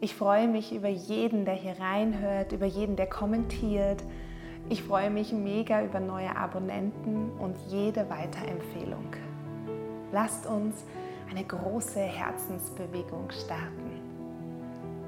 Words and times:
Ich 0.00 0.14
freue 0.14 0.48
mich 0.48 0.74
über 0.74 0.88
jeden, 0.88 1.44
der 1.44 1.54
hier 1.54 1.78
reinhört, 1.78 2.52
über 2.52 2.66
jeden, 2.66 2.96
der 2.96 3.06
kommentiert. 3.06 4.02
Ich 4.68 4.82
freue 4.82 5.10
mich 5.10 5.32
mega 5.32 5.84
über 5.84 6.00
neue 6.00 6.36
Abonnenten 6.36 7.30
und 7.38 7.56
jede 7.68 8.08
Weiterempfehlung. 8.10 9.14
Lasst 10.12 10.46
uns 10.46 10.84
eine 11.30 11.44
große 11.44 12.00
Herzensbewegung 12.00 13.30
starten. 13.30 14.00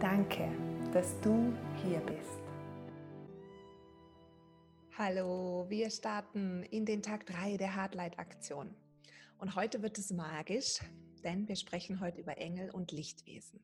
Danke, 0.01 0.49
dass 0.93 1.21
du 1.21 1.53
hier 1.85 2.01
bist. 2.01 2.41
Hallo, 4.97 5.67
wir 5.69 5.91
starten 5.91 6.63
in 6.63 6.87
den 6.87 7.03
Tag 7.03 7.27
3 7.27 7.59
der 7.59 7.77
Hardlight-Aktion. 7.77 8.75
Und 9.39 9.57
heute 9.57 9.83
wird 9.83 9.99
es 9.99 10.11
magisch, 10.11 10.81
denn 11.23 11.47
wir 11.49 11.57
sprechen 11.57 12.01
heute 12.01 12.21
über 12.23 12.39
Engel 12.39 12.71
und 12.71 12.93
Lichtwesen. 12.93 13.61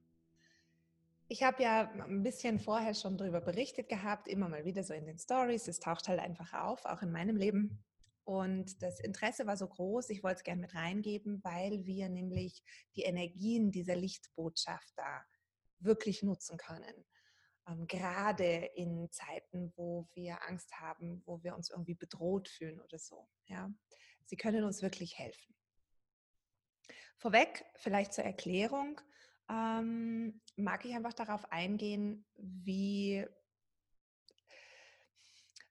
Ich 1.33 1.42
habe 1.42 1.62
ja 1.62 1.91
ein 1.91 2.22
bisschen 2.22 2.61
vorher 2.61 2.92
schon 2.92 3.16
darüber 3.16 3.41
berichtet 3.41 3.88
gehabt, 3.88 4.28
immer 4.28 4.50
mal 4.50 4.66
wieder 4.66 4.84
so 4.84 4.92
in 4.92 5.06
den 5.06 5.19
Stories. 5.19 5.66
Es 5.66 5.80
taucht 5.80 6.06
halt 6.08 6.20
einfach 6.20 6.52
auf, 6.52 6.84
auch 6.84 7.00
in 7.00 7.11
meinem 7.11 7.36
Leben. 7.36 7.83
Und 8.25 8.83
das 8.83 9.00
Interesse 9.00 9.47
war 9.47 9.56
so 9.56 9.66
groß, 9.66 10.10
ich 10.10 10.22
wollte 10.22 10.36
es 10.36 10.44
gerne 10.44 10.60
mit 10.60 10.75
reingeben, 10.75 11.42
weil 11.42 11.86
wir 11.86 12.10
nämlich 12.10 12.62
die 12.97 13.05
Energien 13.05 13.70
dieser 13.70 13.97
Lichtbotschaft 13.97 14.92
da 14.97 15.25
wirklich 15.78 16.22
nutzen 16.22 16.58
können. 16.58 17.06
Ähm, 17.66 17.86
gerade 17.86 18.66
in 18.75 19.10
Zeiten, 19.10 19.72
wo 19.75 20.10
wir 20.12 20.47
Angst 20.47 20.80
haben, 20.80 21.22
wo 21.25 21.42
wir 21.42 21.56
uns 21.56 21.70
irgendwie 21.70 21.94
bedroht 21.94 22.50
fühlen 22.50 22.78
oder 22.78 22.98
so. 22.98 23.27
Ja? 23.47 23.72
Sie 24.27 24.36
können 24.36 24.64
uns 24.64 24.83
wirklich 24.83 25.16
helfen. 25.16 25.55
Vorweg, 27.16 27.64
vielleicht 27.77 28.12
zur 28.12 28.25
Erklärung, 28.25 29.00
ähm, 29.53 30.41
mag 30.56 30.84
ich 30.84 30.95
einfach 30.95 31.12
darauf 31.12 31.50
eingehen, 31.53 32.25
wie, 32.36 33.27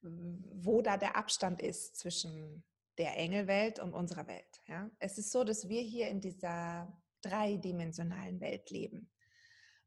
wo 0.02 0.82
da 0.82 0.98
der 0.98 1.16
Abstand 1.16 1.62
ist 1.62 1.96
zwischen 1.96 2.64
der 2.98 3.18
Engelwelt 3.18 3.80
und 3.80 3.94
unserer 3.94 4.28
Welt. 4.28 4.62
Ja? 4.68 4.90
Es 5.00 5.18
ist 5.18 5.32
so, 5.32 5.44
dass 5.44 5.68
wir 5.70 5.82
hier 5.82 6.10
in 6.10 6.22
dieser 6.22 7.02
dreidimensionalen 7.22 8.40
Welt 8.40 8.70
leben. 8.70 9.10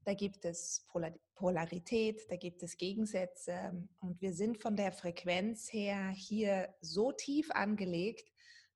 Da 0.04 0.14
gibt 0.14 0.44
es 0.44 0.86
Polarität, 1.34 2.20
da 2.28 2.36
gibt 2.36 2.62
es 2.62 2.76
Gegensätze 2.76 3.88
und 4.00 4.20
wir 4.20 4.34
sind 4.34 4.60
von 4.60 4.76
der 4.76 4.92
Frequenz 4.92 5.72
her 5.72 6.10
hier 6.10 6.74
so 6.80 7.12
tief 7.12 7.50
angelegt, 7.50 8.30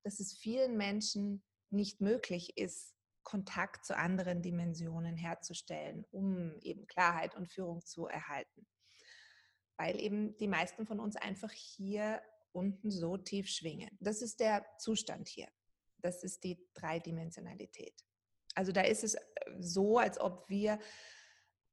dass 0.05 0.21
es 0.21 0.33
vielen 0.33 0.77
Menschen 0.77 1.43
nicht 1.71 2.01
möglich 2.01 2.57
ist, 2.57 2.98
Kontakt 3.29 3.85
zu 3.85 3.95
anderen 3.95 4.41
Dimensionen 4.41 5.15
herzustellen, 5.15 6.07
um 6.11 6.59
eben 6.63 6.87
Klarheit 6.87 7.35
und 7.35 7.47
Führung 7.47 7.85
zu 7.85 8.07
erhalten. 8.07 8.67
Weil 9.77 10.01
eben 10.01 10.35
die 10.39 10.49
meisten 10.49 10.87
von 10.87 10.99
uns 10.99 11.15
einfach 11.15 11.53
hier 11.53 12.23
unten 12.53 12.91
so 12.91 13.19
tief 13.19 13.47
schwingen. 13.51 13.91
Das 14.01 14.23
ist 14.23 14.41
der 14.41 14.65
Zustand 14.79 15.29
hier. 15.29 15.49
Das 15.99 16.25
ist 16.25 16.43
die 16.43 16.67
Dreidimensionalität. 16.73 18.03
Also 18.55 18.73
da 18.73 18.81
ist 18.81 19.05
es 19.05 19.15
äh, 19.15 19.21
so, 19.61 19.99
als 19.99 20.19
ob 20.19 20.49
wir 20.49 20.79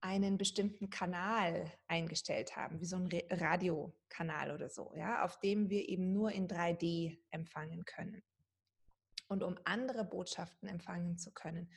einen 0.02 0.38
bestimmten 0.38 0.90
Kanal 0.90 1.72
eingestellt 1.88 2.58
haben, 2.58 2.82
wie 2.82 2.86
so 2.86 2.98
ein 2.98 3.08
Radiokanal 3.30 4.52
oder 4.52 4.70
so, 4.70 4.92
ja, 4.94 5.24
auf 5.24 5.40
dem 5.40 5.70
wir 5.70 5.88
eben 5.88 6.12
nur 6.12 6.34
in 6.34 6.50
3D 6.50 7.18
empfangen 7.32 7.86
können. 7.86 8.22
Und 9.28 9.44
um 9.44 9.58
andere 9.64 10.06
Botschaften 10.06 10.68
empfangen 10.70 11.18
zu 11.18 11.32
können, 11.32 11.72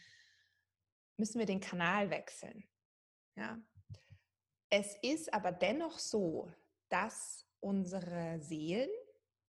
müssen 1.16 1.38
wir 1.38 1.46
den 1.46 1.60
Kanal 1.60 2.10
wechseln. 2.10 2.64
Ja. 3.36 3.60
Es 4.70 4.96
ist 5.02 5.32
aber 5.32 5.52
dennoch 5.52 5.98
so, 5.98 6.52
dass 6.88 7.46
unsere 7.60 8.40
Seelen 8.40 8.90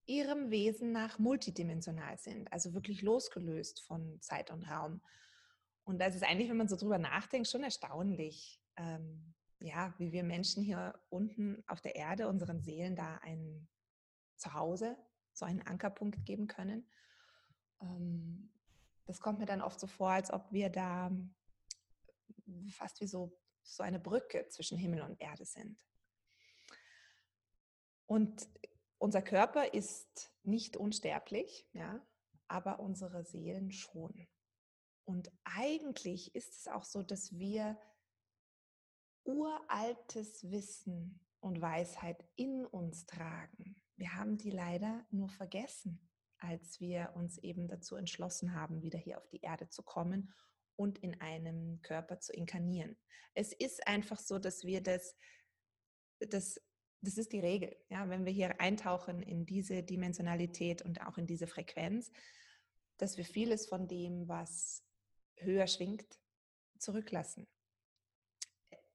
ihrem 0.06 0.50
Wesen 0.50 0.92
nach 0.92 1.20
multidimensional 1.20 2.18
sind, 2.18 2.52
also 2.52 2.74
wirklich 2.74 3.02
losgelöst 3.02 3.82
von 3.82 4.20
Zeit 4.22 4.50
und 4.50 4.64
Raum. 4.64 5.02
Und 5.84 6.00
das 6.00 6.16
ist 6.16 6.24
eigentlich, 6.24 6.50
wenn 6.50 6.58
man 6.58 6.68
so 6.68 6.78
drüber 6.78 6.98
nachdenkt, 6.98 7.48
schon 7.48 7.64
erstaunlich, 7.64 8.60
ähm, 8.78 9.36
ja, 9.60 9.94
wie 9.98 10.12
wir 10.12 10.24
Menschen 10.24 10.64
hier 10.64 11.00
unten 11.10 11.64
auf 11.68 11.81
der 11.81 11.96
Erde 11.96 12.28
unseren 12.28 12.62
Seelen 12.62 12.96
da 12.96 13.18
ein 13.18 13.68
Zuhause, 14.38 14.98
so 15.34 15.46
einen 15.46 15.62
Ankerpunkt 15.62 16.26
geben 16.26 16.48
können 16.48 16.90
das 19.10 19.20
kommt 19.22 19.40
mir 19.40 19.48
dann 19.48 19.62
oft 19.62 19.80
so 19.80 19.88
vor, 19.88 20.12
als 20.12 20.32
ob 20.32 20.52
wir 20.52 20.70
da 20.70 21.12
fast 22.70 23.02
wie 23.02 23.08
so, 23.08 23.36
so 23.64 23.82
eine 23.82 24.00
Brücke 24.00 24.48
zwischen 24.50 24.78
Himmel 24.78 25.02
und 25.02 25.20
Erde 25.20 25.46
sind. 25.46 25.84
Und 28.06 28.48
unser 28.98 29.22
Körper 29.22 29.74
ist 29.74 30.32
nicht 30.44 30.78
unsterblich, 30.78 31.68
ja, 31.74 32.06
aber 32.48 32.80
unsere 32.80 33.24
Seelen 33.24 33.72
schon. 33.72 34.28
Und 35.06 35.32
eigentlich 35.44 36.36
ist 36.36 36.56
es 36.56 36.68
auch 36.68 36.84
so, 36.84 37.02
dass 37.02 37.38
wir 37.38 37.80
uraltes 39.24 40.52
Wissen 40.52 41.20
und 41.40 41.62
Weisheit 41.62 42.24
in 42.36 42.66
uns 42.66 43.06
tragen. 43.06 43.76
Wir 43.96 44.14
haben 44.16 44.38
die 44.38 44.52
leider 44.52 45.06
nur 45.10 45.30
vergessen 45.30 46.09
als 46.40 46.80
wir 46.80 47.12
uns 47.16 47.38
eben 47.40 47.68
dazu 47.68 47.96
entschlossen 47.96 48.54
haben, 48.54 48.82
wieder 48.82 48.98
hier 48.98 49.18
auf 49.18 49.28
die 49.30 49.42
Erde 49.42 49.70
zu 49.70 49.84
kommen 49.84 50.34
und 50.76 50.98
in 51.00 51.20
einem 51.22 51.82
Körper 51.82 52.20
zu 52.20 52.34
inkarnieren. 52.34 52.98
Es 53.34 53.54
ist 53.54 53.86
einfach 53.88 54.20
so, 54.20 54.40
dass 54.40 54.64
wir 54.64 54.82
das, 54.82 55.16
das, 56.20 56.62
das 57.02 57.18
ist 57.18 57.34
die 57.34 57.40
Regel. 57.40 57.76
Ja, 57.90 58.10
wenn 58.10 58.26
wir 58.26 58.32
hier 58.32 58.60
eintauchen 58.62 59.22
in 59.22 59.46
diese 59.46 59.84
Dimensionalität 59.84 60.82
und 60.82 61.02
auch 61.02 61.18
in 61.18 61.28
diese 61.28 61.48
Frequenz, 61.48 62.12
dass 62.98 63.18
wir 63.18 63.26
vieles 63.26 63.68
von 63.68 63.88
dem, 63.88 64.28
was 64.28 64.84
höher 65.38 65.68
schwingt, 65.68 66.20
zurücklassen. 66.78 67.48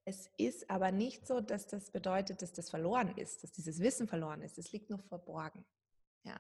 Es 0.06 0.31
ist 0.37 0.69
aber 0.69 0.93
nicht 0.93 1.27
so, 1.27 1.41
dass 1.41 1.66
das 1.66 1.91
bedeutet, 1.91 2.43
dass 2.43 2.53
das 2.53 2.69
verloren 2.69 3.16
ist, 3.16 3.43
dass 3.43 3.53
dieses 3.53 3.81
Wissen 3.81 4.06
verloren 4.06 4.43
ist. 4.43 4.59
Es 4.59 4.72
liegt 4.72 4.91
nur 4.91 4.99
verborgen. 4.99 5.65
Ja 6.25 6.38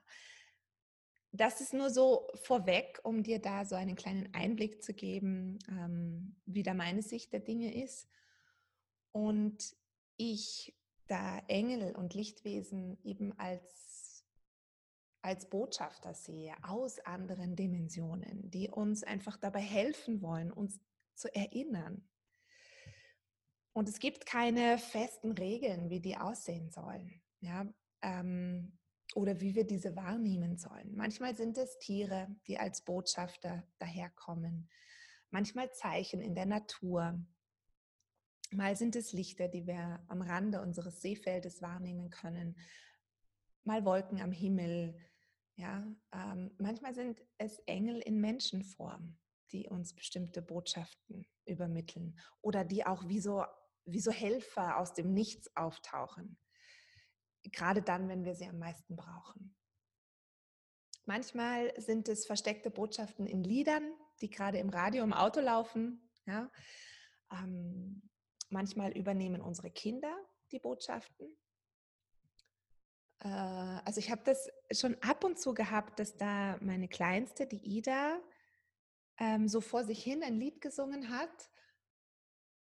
das 1.36 1.60
ist 1.60 1.74
nur 1.74 1.90
so 1.90 2.28
vorweg, 2.34 3.00
um 3.02 3.24
dir 3.24 3.40
da 3.40 3.64
so 3.64 3.74
einen 3.74 3.96
kleinen 3.96 4.32
Einblick 4.32 4.84
zu 4.84 4.94
geben, 4.94 5.58
ähm, 5.68 6.36
wie 6.46 6.62
da 6.62 6.74
meine 6.74 7.02
Sicht 7.02 7.32
der 7.32 7.40
Dinge 7.40 7.74
ist. 7.82 8.08
Und 9.10 9.76
ich 10.16 10.76
da 11.08 11.38
Engel 11.48 11.96
und 11.96 12.14
Lichtwesen 12.14 12.98
eben 13.02 13.36
als, 13.36 14.24
als 15.22 15.50
Botschafter 15.50 16.14
sehe 16.14 16.54
aus 16.62 17.00
anderen 17.00 17.56
Dimensionen, 17.56 18.48
die 18.52 18.70
uns 18.70 19.02
einfach 19.02 19.36
dabei 19.36 19.60
helfen 19.60 20.22
wollen, 20.22 20.52
uns 20.52 20.80
zu 21.14 21.34
erinnern. 21.34 22.08
Und 23.72 23.88
es 23.88 23.98
gibt 23.98 24.24
keine 24.24 24.78
festen 24.78 25.32
Regeln, 25.32 25.90
wie 25.90 26.00
die 26.00 26.16
aussehen 26.16 26.70
sollen. 26.70 27.20
Ja, 27.40 27.66
ähm, 28.02 28.78
oder 29.14 29.40
wie 29.40 29.54
wir 29.54 29.66
diese 29.66 29.94
wahrnehmen 29.96 30.56
sollen. 30.56 30.94
Manchmal 30.94 31.36
sind 31.36 31.56
es 31.58 31.78
Tiere, 31.78 32.28
die 32.46 32.58
als 32.58 32.82
Botschafter 32.84 33.66
daherkommen. 33.78 34.68
Manchmal 35.30 35.72
Zeichen 35.72 36.20
in 36.20 36.34
der 36.34 36.46
Natur. 36.46 37.20
Mal 38.50 38.76
sind 38.76 38.96
es 38.96 39.12
Lichter, 39.12 39.48
die 39.48 39.66
wir 39.66 40.04
am 40.08 40.22
Rande 40.22 40.60
unseres 40.60 41.00
Seefeldes 41.00 41.62
wahrnehmen 41.62 42.10
können. 42.10 42.56
Mal 43.64 43.84
Wolken 43.84 44.20
am 44.20 44.32
Himmel. 44.32 44.96
Ja, 45.56 45.86
ähm, 46.12 46.50
manchmal 46.58 46.94
sind 46.94 47.22
es 47.38 47.60
Engel 47.60 48.00
in 48.00 48.20
Menschenform, 48.20 49.16
die 49.52 49.68
uns 49.68 49.94
bestimmte 49.94 50.42
Botschaften 50.42 51.26
übermitteln 51.46 52.18
oder 52.40 52.64
die 52.64 52.84
auch 52.84 53.06
wie 53.06 53.20
so, 53.20 53.44
wie 53.84 54.00
so 54.00 54.10
Helfer 54.10 54.78
aus 54.78 54.94
dem 54.94 55.14
Nichts 55.14 55.54
auftauchen 55.56 56.36
gerade 57.52 57.82
dann, 57.82 58.08
wenn 58.08 58.24
wir 58.24 58.34
sie 58.34 58.46
am 58.46 58.58
meisten 58.58 58.96
brauchen. 58.96 59.54
Manchmal 61.06 61.78
sind 61.80 62.08
es 62.08 62.26
versteckte 62.26 62.70
Botschaften 62.70 63.26
in 63.26 63.44
Liedern, 63.44 63.92
die 64.20 64.30
gerade 64.30 64.58
im 64.58 64.70
Radio, 64.70 65.04
im 65.04 65.12
Auto 65.12 65.40
laufen. 65.40 66.10
Ja? 66.26 66.50
Ähm, 67.30 68.08
manchmal 68.48 68.92
übernehmen 68.92 69.42
unsere 69.42 69.70
Kinder 69.70 70.16
die 70.50 70.58
Botschaften. 70.58 71.36
Äh, 73.20 73.28
also 73.28 73.98
ich 73.98 74.10
habe 74.10 74.22
das 74.24 74.48
schon 74.72 74.96
ab 75.02 75.24
und 75.24 75.38
zu 75.38 75.52
gehabt, 75.52 75.98
dass 75.98 76.16
da 76.16 76.56
meine 76.60 76.88
Kleinste, 76.88 77.46
die 77.46 77.62
Ida, 77.64 78.20
ähm, 79.18 79.48
so 79.48 79.60
vor 79.60 79.84
sich 79.84 80.02
hin 80.02 80.22
ein 80.22 80.38
Lied 80.38 80.60
gesungen 80.60 81.10
hat. 81.10 81.50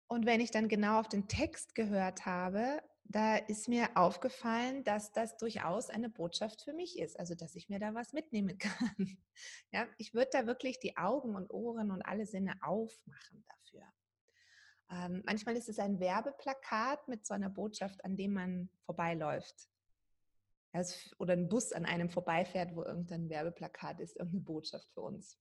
Und 0.07 0.25
wenn 0.25 0.41
ich 0.41 0.51
dann 0.51 0.68
genau 0.68 1.00
auf 1.00 1.07
den 1.07 1.27
Text 1.27 1.75
gehört 1.75 2.25
habe, 2.25 2.83
da 3.13 3.38
ist 3.38 3.69
mir 3.69 3.95
aufgefallen, 3.95 4.83
dass 4.83 5.12
das 5.12 5.38
durchaus 5.38 5.92
eine 5.92 6.10
Botschaft 6.10 6.63
für 6.63 6.74
mich 6.74 6.98
ist, 6.98 7.19
also 7.19 7.36
dass 7.36 7.56
ich 7.56 7.69
mir 7.69 7.77
da 7.77 7.94
was 7.94 8.12
mitnehmen 8.12 8.57
kann. 8.57 9.18
Ja, 9.71 9.88
ich 10.00 10.15
würde 10.15 10.31
da 10.33 10.48
wirklich 10.48 10.80
die 10.80 10.98
Augen 10.98 11.36
und 11.36 11.51
Ohren 11.51 11.92
und 11.92 12.01
alle 12.01 12.25
Sinne 12.25 12.56
aufmachen 12.62 13.45
dafür. 13.48 13.83
Ähm, 14.89 15.21
manchmal 15.27 15.56
ist 15.56 15.69
es 15.69 15.77
ein 15.77 16.00
Werbeplakat 16.00 17.07
mit 17.07 17.25
so 17.25 17.36
einer 17.36 17.50
Botschaft, 17.50 18.04
an 18.04 18.18
dem 18.18 18.33
man 18.33 18.69
vorbeiläuft. 18.86 19.69
Oder 21.19 21.33
ein 21.33 21.50
Bus 21.50 21.71
an 21.71 21.86
einem 21.86 22.10
vorbeifährt, 22.10 22.75
wo 22.75 22.81
irgendein 22.81 23.30
Werbeplakat 23.30 24.00
ist, 24.00 24.15
irgendeine 24.15 24.44
Botschaft 24.44 24.89
für 24.92 25.01
uns. 25.01 25.38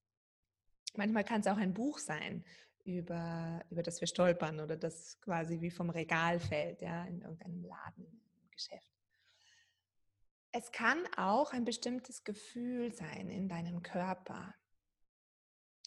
Manchmal 0.95 1.23
kann 1.23 1.41
es 1.41 1.47
auch 1.47 1.57
ein 1.57 1.73
Buch 1.73 1.97
sein, 1.97 2.45
über, 2.83 3.63
über 3.69 3.83
das 3.83 4.01
wir 4.01 4.07
stolpern 4.07 4.59
oder 4.59 4.75
das 4.75 5.19
quasi 5.21 5.61
wie 5.61 5.71
vom 5.71 5.89
Regal 5.89 6.39
fällt, 6.39 6.81
ja, 6.81 7.05
in 7.05 7.21
irgendeinem 7.21 7.63
Laden, 7.63 8.21
im 8.41 8.51
Geschäft. 8.51 8.89
Es 10.51 10.71
kann 10.71 11.03
auch 11.17 11.51
ein 11.53 11.65
bestimmtes 11.65 12.23
Gefühl 12.23 12.93
sein 12.93 13.29
in 13.29 13.47
deinem 13.47 13.81
Körper. 13.81 14.53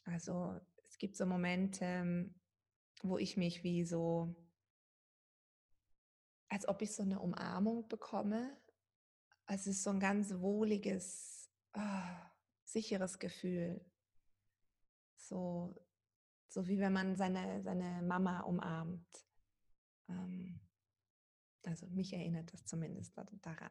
Also 0.04 0.58
es 0.88 0.98
gibt 0.98 1.16
so 1.16 1.26
Momente, 1.26 2.30
wo 3.02 3.18
ich 3.18 3.36
mich 3.36 3.62
wie 3.62 3.84
so, 3.84 4.34
als 6.48 6.66
ob 6.66 6.82
ich 6.82 6.94
so 6.94 7.02
eine 7.02 7.20
Umarmung 7.20 7.86
bekomme. 7.88 8.56
Es 9.46 9.66
ist 9.66 9.82
so 9.82 9.90
ein 9.90 10.00
ganz 10.00 10.34
wohliges, 10.40 11.50
oh, 11.74 11.80
sicheres 12.64 13.18
Gefühl. 13.18 13.84
So, 15.16 15.85
so 16.48 16.66
wie 16.68 16.78
wenn 16.78 16.92
man 16.92 17.16
seine, 17.16 17.62
seine 17.62 18.02
Mama 18.02 18.40
umarmt. 18.40 19.06
Ähm, 20.08 20.60
also 21.64 21.86
mich 21.88 22.12
erinnert 22.12 22.52
das 22.52 22.64
zumindest 22.64 23.16
daran. 23.42 23.70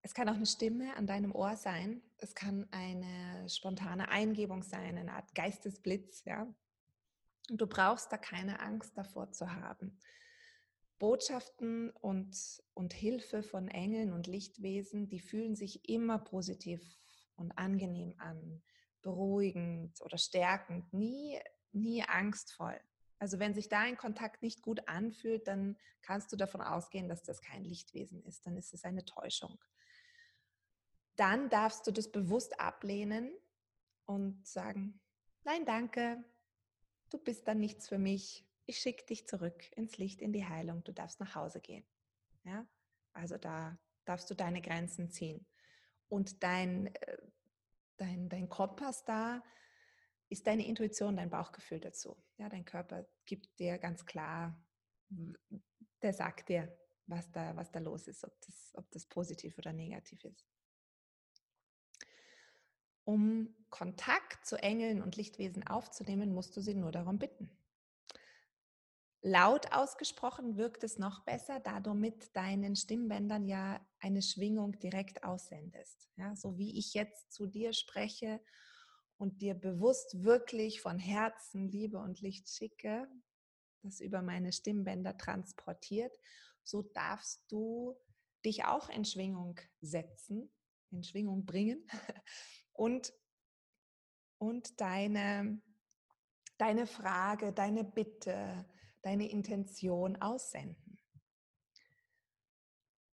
Es 0.00 0.14
kann 0.14 0.28
auch 0.28 0.34
eine 0.34 0.46
Stimme 0.46 0.96
an 0.96 1.06
deinem 1.06 1.32
Ohr 1.32 1.56
sein. 1.56 2.02
Es 2.18 2.34
kann 2.34 2.66
eine 2.72 3.48
spontane 3.48 4.08
Eingebung 4.08 4.62
sein, 4.62 4.98
eine 4.98 5.12
Art 5.12 5.34
Geistesblitz, 5.34 6.24
ja, 6.24 6.52
und 7.50 7.60
du 7.60 7.66
brauchst 7.66 8.12
da 8.12 8.16
keine 8.16 8.60
Angst 8.60 8.96
davor 8.96 9.32
zu 9.32 9.52
haben. 9.52 9.98
Botschaften 10.98 11.90
und, 11.90 12.62
und 12.74 12.92
Hilfe 12.92 13.42
von 13.42 13.68
Engeln 13.68 14.12
und 14.12 14.26
Lichtwesen, 14.28 15.08
die 15.08 15.18
fühlen 15.18 15.56
sich 15.56 15.88
immer 15.88 16.18
positiv 16.18 16.80
und 17.34 17.50
angenehm 17.58 18.14
an, 18.18 18.62
beruhigend 19.02 20.00
oder 20.00 20.18
stärkend, 20.18 20.92
nie, 20.92 21.38
nie 21.72 22.02
angstvoll. 22.02 22.80
Also 23.18 23.38
wenn 23.38 23.54
sich 23.54 23.68
da 23.68 23.80
ein 23.80 23.96
Kontakt 23.96 24.42
nicht 24.42 24.62
gut 24.62 24.88
anfühlt, 24.88 25.46
dann 25.46 25.76
kannst 26.00 26.32
du 26.32 26.36
davon 26.36 26.60
ausgehen, 26.60 27.08
dass 27.08 27.22
das 27.22 27.40
kein 27.40 27.64
Lichtwesen 27.64 28.22
ist, 28.24 28.46
dann 28.46 28.56
ist 28.56 28.74
es 28.74 28.84
eine 28.84 29.04
Täuschung. 29.04 29.62
Dann 31.16 31.48
darfst 31.48 31.86
du 31.86 31.92
das 31.92 32.10
bewusst 32.10 32.58
ablehnen 32.58 33.32
und 34.06 34.46
sagen, 34.46 35.00
nein, 35.44 35.64
danke, 35.64 36.24
du 37.10 37.18
bist 37.18 37.46
dann 37.46 37.60
nichts 37.60 37.88
für 37.88 37.98
mich. 37.98 38.44
Ich 38.66 38.78
schicke 38.78 39.04
dich 39.06 39.26
zurück 39.28 39.70
ins 39.76 39.98
Licht, 39.98 40.20
in 40.20 40.32
die 40.32 40.46
Heilung. 40.46 40.82
Du 40.84 40.92
darfst 40.92 41.20
nach 41.20 41.34
Hause 41.34 41.60
gehen. 41.60 41.84
Ja? 42.44 42.66
Also 43.12 43.36
da 43.36 43.78
darfst 44.04 44.30
du 44.30 44.34
deine 44.34 44.62
Grenzen 44.62 45.10
ziehen. 45.10 45.46
Und 46.08 46.42
dein, 46.42 46.94
äh, 46.94 47.18
dein, 47.96 48.28
dein 48.28 48.48
Kompass 48.48 49.04
da 49.04 49.42
ist 50.28 50.46
deine 50.46 50.66
Intuition, 50.66 51.16
dein 51.16 51.30
Bauchgefühl 51.30 51.78
dazu. 51.80 52.16
Ja, 52.38 52.48
dein 52.48 52.64
Körper 52.64 53.06
gibt 53.26 53.58
dir 53.58 53.78
ganz 53.78 54.06
klar, 54.06 54.58
der 56.00 56.12
sagt 56.14 56.48
dir, 56.48 56.74
was 57.06 57.30
da, 57.32 57.54
was 57.54 57.70
da 57.70 57.80
los 57.80 58.08
ist, 58.08 58.24
ob 58.24 58.40
das, 58.40 58.72
ob 58.74 58.90
das 58.90 59.06
positiv 59.06 59.58
oder 59.58 59.72
negativ 59.72 60.24
ist. 60.24 60.46
Um 63.04 63.54
Kontakt 63.68 64.46
zu 64.46 64.56
Engeln 64.56 65.02
und 65.02 65.16
Lichtwesen 65.16 65.66
aufzunehmen, 65.66 66.32
musst 66.32 66.56
du 66.56 66.60
sie 66.60 66.74
nur 66.74 66.92
darum 66.92 67.18
bitten. 67.18 67.50
Laut 69.24 69.70
ausgesprochen 69.70 70.56
wirkt 70.56 70.82
es 70.82 70.98
noch 70.98 71.24
besser, 71.24 71.60
da 71.60 71.78
du 71.78 71.94
mit 71.94 72.34
deinen 72.34 72.74
Stimmbändern 72.74 73.46
ja 73.46 73.80
eine 74.00 74.20
Schwingung 74.20 74.76
direkt 74.80 75.22
aussendest. 75.22 76.08
Ja, 76.16 76.34
so 76.34 76.58
wie 76.58 76.76
ich 76.76 76.92
jetzt 76.94 77.32
zu 77.32 77.46
dir 77.46 77.72
spreche 77.72 78.40
und 79.18 79.40
dir 79.40 79.54
bewusst 79.54 80.24
wirklich 80.24 80.80
von 80.80 80.98
Herzen 80.98 81.68
Liebe 81.68 81.98
und 81.98 82.20
Licht 82.20 82.48
schicke, 82.48 83.08
das 83.82 84.00
über 84.00 84.22
meine 84.22 84.52
Stimmbänder 84.52 85.16
transportiert, 85.16 86.18
so 86.64 86.82
darfst 86.82 87.44
du 87.48 87.96
dich 88.44 88.64
auch 88.64 88.88
in 88.88 89.04
Schwingung 89.04 89.60
setzen, 89.80 90.52
in 90.90 91.04
Schwingung 91.04 91.44
bringen 91.44 91.86
und, 92.72 93.12
und 94.38 94.80
deine, 94.80 95.62
deine 96.58 96.88
Frage, 96.88 97.52
deine 97.52 97.84
Bitte, 97.84 98.64
deine 99.02 99.28
Intention 99.30 100.16
aussenden. 100.20 100.98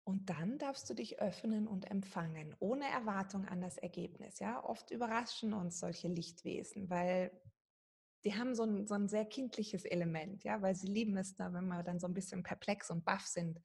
Und 0.04 0.30
dann 0.30 0.58
darfst 0.58 0.90
du 0.90 0.94
dich 0.94 1.20
öffnen 1.20 1.68
und 1.68 1.92
empfangen, 1.92 2.56
ohne 2.60 2.86
Erwartung 2.90 3.46
an 3.46 3.60
das 3.60 3.78
Ergebnis. 3.78 4.40
Ja, 4.40 4.64
oft 4.64 4.90
überraschen 4.92 5.54
uns 5.54 5.80
solche 5.80 6.08
Lichtwesen, 6.08 6.90
weil 6.90 7.30
die 8.24 8.36
haben 8.36 8.56
so 8.56 8.64
ein, 8.64 8.88
so 8.88 8.94
ein 8.94 9.10
sehr 9.10 9.26
kindliches 9.26 9.84
Element, 9.84 10.44
ja, 10.46 10.62
weil 10.62 10.76
sie 10.76 10.88
lieben 10.88 11.18
es 11.18 11.36
da, 11.36 11.52
wenn 11.52 11.68
wir 11.68 11.84
dann 11.84 12.00
so 12.00 12.08
ein 12.08 12.14
bisschen 12.14 12.42
perplex 12.42 12.90
und 12.90 13.04
baff 13.04 13.28
sind. 13.28 13.60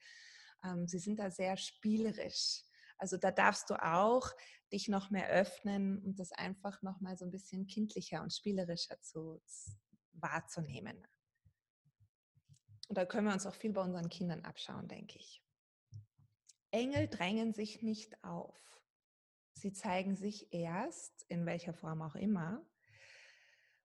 Ähm, 0.65 0.89
sie 0.89 0.99
sind 0.99 1.21
da 1.21 1.31
sehr 1.31 1.57
spielerisch. 1.57 2.63
Also 2.99 3.17
da 3.17 3.31
darfst 3.31 3.71
du 3.71 3.75
auch 3.75 4.29
dich 4.73 4.89
noch 4.89 5.11
mehr 5.11 5.29
öffnen 5.29 5.99
und 5.99 6.19
das 6.19 6.33
einfach 6.33 6.83
noch 6.83 7.01
mal 7.01 7.17
so 7.17 7.25
ein 7.25 7.31
bisschen 7.31 7.67
kindlicher 7.67 8.23
und 8.23 8.33
spielerischer 8.33 9.01
zu, 9.01 9.41
wahrzunehmen. 10.13 11.07
Und 12.93 12.99
da 12.99 13.07
können 13.07 13.27
wir 13.27 13.33
uns 13.33 13.47
auch 13.47 13.55
viel 13.55 13.73
bei 13.73 13.81
unseren 13.81 14.11
Kindern 14.11 14.45
abschauen, 14.45 14.87
denke 14.87 15.19
ich. 15.19 15.43
Engel 16.73 17.09
drängen 17.09 17.55
sich 17.55 17.81
nicht 17.81 18.23
auf. 18.23 18.55
Sie 19.55 19.73
zeigen 19.73 20.15
sich 20.15 20.53
erst, 20.53 21.25
in 21.31 21.47
welcher 21.47 21.73
Form 21.73 22.03
auch 22.03 22.17
immer, 22.17 22.63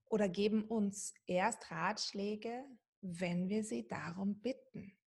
oder 0.08 0.28
geben 0.28 0.66
uns 0.66 1.14
erst 1.26 1.72
Ratschläge, 1.72 2.66
wenn 3.00 3.48
wir 3.48 3.64
sie 3.64 3.88
darum 3.88 4.42
bitten 4.42 4.98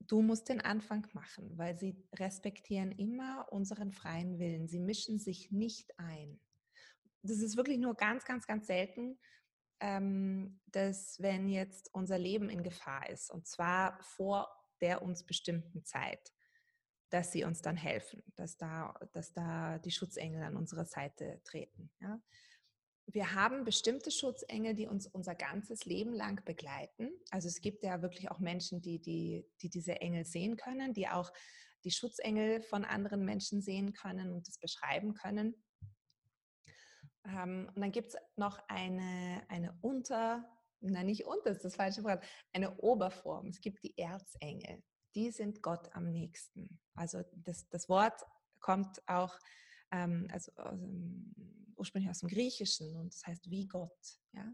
du 0.00 0.20
musst 0.20 0.50
den 0.50 0.60
Anfang 0.60 1.06
machen, 1.14 1.56
weil 1.56 1.76
sie 1.76 1.96
respektieren 2.12 2.92
immer 2.92 3.48
unseren 3.50 3.92
freien 3.92 4.38
Willen. 4.38 4.68
Sie 4.68 4.78
mischen 4.78 5.18
sich 5.18 5.50
nicht 5.50 5.98
ein. 5.98 6.38
Das 7.22 7.38
ist 7.38 7.56
wirklich 7.56 7.78
nur 7.78 7.96
ganz, 7.96 8.24
ganz, 8.24 8.46
ganz 8.46 8.66
selten, 8.66 9.18
ähm, 9.80 10.60
dass 10.66 11.20
wenn 11.20 11.48
jetzt 11.48 11.92
unser 11.92 12.18
Leben 12.18 12.48
in 12.48 12.62
Gefahr 12.62 13.08
ist, 13.10 13.30
und 13.30 13.46
zwar 13.46 13.98
vor 14.02 14.48
der 14.80 15.02
uns 15.02 15.24
bestimmten 15.24 15.84
Zeit, 15.84 16.32
dass 17.10 17.32
sie 17.32 17.44
uns 17.44 17.62
dann 17.62 17.76
helfen, 17.76 18.22
dass 18.34 18.56
da, 18.56 18.94
dass 19.12 19.32
da 19.32 19.78
die 19.78 19.90
Schutzengel 19.90 20.42
an 20.42 20.56
unsere 20.56 20.84
Seite 20.84 21.40
treten. 21.44 21.90
Ja? 22.00 22.20
wir 23.06 23.34
haben 23.34 23.64
bestimmte 23.64 24.10
Schutzengel, 24.10 24.74
die 24.74 24.86
uns 24.86 25.06
unser 25.06 25.34
ganzes 25.34 25.84
Leben 25.84 26.12
lang 26.12 26.44
begleiten. 26.44 27.10
Also 27.30 27.48
es 27.48 27.60
gibt 27.60 27.84
ja 27.84 28.02
wirklich 28.02 28.30
auch 28.30 28.40
Menschen, 28.40 28.80
die, 28.80 28.98
die, 28.98 29.46
die 29.62 29.70
diese 29.70 30.00
Engel 30.00 30.24
sehen 30.24 30.56
können, 30.56 30.92
die 30.92 31.08
auch 31.08 31.32
die 31.84 31.92
Schutzengel 31.92 32.62
von 32.62 32.84
anderen 32.84 33.24
Menschen 33.24 33.62
sehen 33.62 33.92
können 33.92 34.32
und 34.32 34.48
das 34.48 34.58
beschreiben 34.58 35.14
können. 35.14 35.54
Ähm, 37.26 37.70
und 37.74 37.80
dann 37.80 37.92
gibt 37.92 38.08
es 38.08 38.16
noch 38.36 38.58
eine, 38.68 39.42
eine 39.48 39.76
Unter, 39.80 40.44
nein 40.80 41.06
nicht 41.06 41.26
Unter, 41.26 41.50
das 41.50 41.58
ist 41.58 41.64
das 41.64 41.76
falsche 41.76 42.04
Wort, 42.04 42.24
eine 42.52 42.76
Oberform. 42.78 43.48
Es 43.48 43.60
gibt 43.60 43.82
die 43.82 43.96
Erzengel. 43.98 44.82
Die 45.14 45.30
sind 45.30 45.62
Gott 45.62 45.88
am 45.94 46.10
nächsten. 46.10 46.78
Also 46.94 47.22
das, 47.32 47.68
das 47.68 47.88
Wort 47.88 48.22
kommt 48.60 49.02
auch 49.08 49.38
ähm, 49.92 50.28
also, 50.30 50.52
ursprünglich 51.76 52.10
aus 52.10 52.20
dem 52.20 52.28
Griechischen 52.28 52.96
und 52.96 53.14
das 53.14 53.26
heißt 53.26 53.50
wie 53.50 53.66
Gott. 53.66 54.20
Ja? 54.32 54.52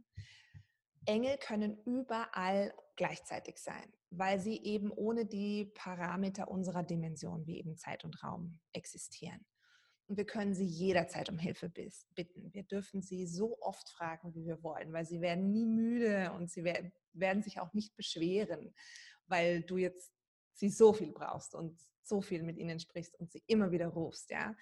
Engel 1.07 1.37
können 1.39 1.79
überall 1.85 2.73
gleichzeitig 2.97 3.59
sein, 3.59 3.93
weil 4.11 4.39
sie 4.41 4.63
eben 4.63 4.91
ohne 4.91 5.27
die 5.27 5.67
Parameter 5.75 6.49
unserer 6.49 6.83
Dimension 6.83 7.47
wie 7.47 7.59
eben 7.59 7.77
Zeit 7.77 8.05
und 8.05 8.23
Raum 8.23 8.61
existieren. 8.73 9.45
Und 10.09 10.17
wir 10.17 10.27
können 10.27 10.55
sie 10.55 10.65
jederzeit 10.65 11.31
um 11.31 11.39
Hilfe 11.39 11.69
bitten. 11.69 12.53
Wir 12.53 12.65
dürfen 12.65 13.03
sie 13.03 13.27
so 13.27 13.59
oft 13.61 13.89
fragen, 13.89 14.35
wie 14.35 14.45
wir 14.45 14.63
wollen, 14.63 14.93
weil 14.93 15.07
sie 15.07 15.21
werden 15.21 15.51
nie 15.51 15.67
müde 15.67 16.33
und 16.33 16.51
sie 16.51 16.65
werden 16.65 17.43
sich 17.43 17.61
auch 17.61 17.73
nicht 17.73 17.97
beschweren, 17.97 18.75
weil 19.27 19.63
du 19.63 19.77
jetzt 19.77 20.13
sie 20.55 20.69
so 20.69 20.93
viel 20.93 21.13
brauchst 21.13 21.55
und 21.55 21.81
so 22.03 22.21
viel 22.21 22.43
mit 22.43 22.59
ihnen 22.59 22.79
sprichst 22.79 23.19
und 23.19 23.31
sie 23.31 23.43
immer 23.47 23.71
wieder 23.71 23.89
rufst. 23.89 24.31
Ja? 24.31 24.55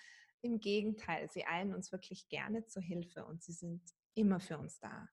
Im 0.42 0.60
Gegenteil, 0.60 1.28
sie 1.30 1.46
eilen 1.46 1.74
uns 1.74 1.90
wirklich 1.90 2.28
gerne 2.28 2.66
zur 2.66 2.82
Hilfe 2.82 3.24
und 3.24 3.42
sie 3.42 3.52
sind 3.52 3.82
immer 4.14 4.40
für 4.40 4.58
uns 4.58 4.78
da. 4.78 5.08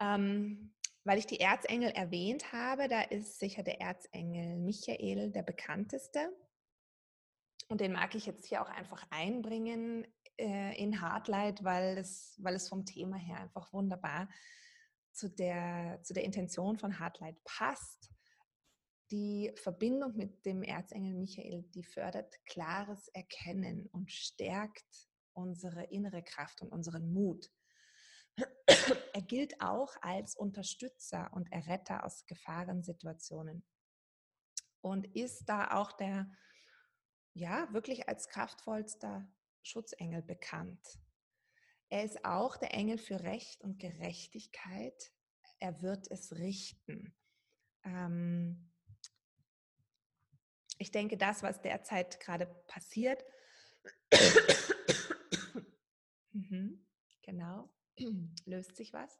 Ähm, 0.00 0.74
weil 1.04 1.18
ich 1.18 1.26
die 1.26 1.40
Erzengel 1.40 1.90
erwähnt 1.90 2.52
habe, 2.52 2.88
da 2.88 3.00
ist 3.02 3.38
sicher 3.38 3.62
der 3.62 3.80
Erzengel 3.80 4.58
Michael 4.58 5.30
der 5.30 5.42
bekannteste. 5.42 6.30
Und 7.68 7.80
den 7.80 7.92
mag 7.92 8.14
ich 8.14 8.26
jetzt 8.26 8.46
hier 8.46 8.62
auch 8.62 8.70
einfach 8.70 9.06
einbringen 9.10 10.06
äh, 10.38 10.76
in 10.82 11.00
Hardlight, 11.00 11.62
weil 11.64 11.98
es, 11.98 12.34
weil 12.38 12.54
es 12.54 12.68
vom 12.68 12.86
Thema 12.86 13.16
her 13.16 13.40
einfach 13.40 13.72
wunderbar 13.72 14.28
zu 15.12 15.28
der, 15.28 16.00
zu 16.02 16.14
der 16.14 16.24
Intention 16.24 16.78
von 16.78 16.98
Hardlight 16.98 17.36
passt. 17.44 18.10
Die 19.10 19.52
Verbindung 19.56 20.16
mit 20.16 20.44
dem 20.46 20.62
Erzengel 20.62 21.14
Michael, 21.14 21.62
die 21.74 21.82
fördert 21.82 22.34
klares 22.46 23.08
Erkennen 23.08 23.86
und 23.86 24.10
stärkt 24.12 25.08
unsere 25.32 25.84
innere 25.84 26.22
Kraft 26.22 26.62
und 26.62 26.72
unseren 26.72 27.12
Mut. 27.12 27.50
Er 29.12 29.22
gilt 29.22 29.60
auch 29.60 29.94
als 30.00 30.36
Unterstützer 30.36 31.30
und 31.32 31.50
Erretter 31.52 32.04
aus 32.04 32.24
Gefahrensituationen 32.26 33.64
und 34.80 35.06
ist 35.16 35.46
da 35.46 35.72
auch 35.72 35.92
der 35.92 36.30
ja, 37.38 37.72
wirklich 37.72 38.08
als 38.08 38.28
kraftvollster 38.28 39.30
Schutzengel 39.62 40.22
bekannt. 40.22 40.98
Er 41.88 42.04
ist 42.04 42.24
auch 42.24 42.56
der 42.56 42.74
Engel 42.74 42.98
für 42.98 43.20
Recht 43.22 43.62
und 43.62 43.78
Gerechtigkeit. 43.78 45.12
Er 45.58 45.80
wird 45.80 46.10
es 46.10 46.32
richten. 46.32 47.14
Ähm 47.84 48.70
ich 50.78 50.90
denke, 50.90 51.16
das, 51.16 51.42
was 51.42 51.62
derzeit 51.62 52.20
gerade 52.20 52.46
passiert, 52.66 53.24
mhm, 56.32 56.86
genau, 57.22 57.68
löst 58.46 58.76
sich 58.76 58.92
was, 58.92 59.18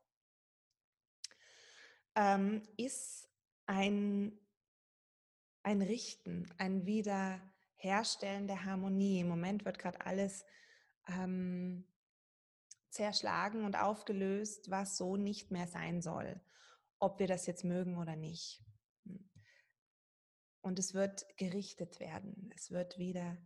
ähm, 2.15 2.63
ist 2.77 3.29
ein, 3.67 4.39
ein 5.63 5.83
Richten, 5.83 6.53
ein 6.59 6.87
Wieder 6.87 7.41
Herstellen 7.79 8.47
der 8.47 8.65
Harmonie. 8.65 9.21
Im 9.21 9.29
Moment 9.29 9.65
wird 9.65 9.79
gerade 9.79 10.05
alles 10.05 10.45
ähm, 11.07 11.87
zerschlagen 12.91 13.65
und 13.65 13.77
aufgelöst, 13.77 14.71
was 14.71 14.97
so 14.97 15.17
nicht 15.17 15.51
mehr 15.51 15.69
sein 15.69 16.03
soll, 16.03 16.41
ob 16.99 17.19
wir 17.19 17.27
das 17.27 17.47
jetzt 17.47 17.65
mögen 17.65 17.97
oder 17.97 18.17
nicht. 18.17 18.63
Hm. 19.05 19.31
Und 20.61 20.79
es 20.79 20.93
wird 20.93 21.25
gerichtet 21.37 22.01
werden. 22.01 22.51
Es 22.55 22.71
wird 22.71 22.99
wieder 22.99 23.39